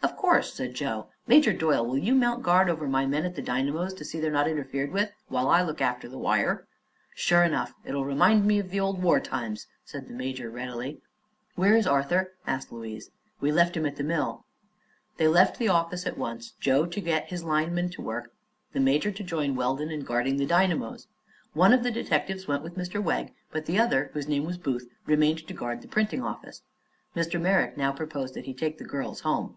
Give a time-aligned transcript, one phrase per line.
[0.00, 1.08] "Of course," said Joe.
[1.26, 4.30] "Major Doyle, will you mount guard over my men at the dynamos, to see they're
[4.32, 6.68] not interfered with, while I look after the wire?"
[7.16, 11.00] "Sure enough; it'll remind me of the old war times," said the major readily.
[11.56, 13.10] "Where is Arthur?" asked Louise.
[13.40, 14.44] "We left him at the mill."
[15.16, 18.32] They left the office at once, Joe to get his line men at work, and
[18.74, 21.08] the major to join Weldon in guarding the dynamos.
[21.54, 23.02] One of the detectives went with Mr.
[23.02, 26.62] Wegg, but the other, whose name was Booth, remained to guard the printing office.
[27.16, 27.40] Mr.
[27.40, 29.56] Merrick now proposed that he take the girls home.